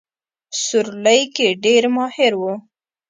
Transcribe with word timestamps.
سورلۍ 0.63 1.21
کې 1.35 1.47
ډېر 1.63 1.83
ماهر 1.95 2.33
وو. 2.39 2.53